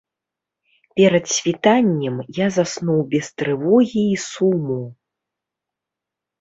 Перад 0.99 1.25
світаннем 1.35 2.15
я 2.39 2.47
заснуў 2.57 2.99
без 3.13 3.25
трывогі 3.43 4.03
і 4.17 4.19
суму. 4.27 4.83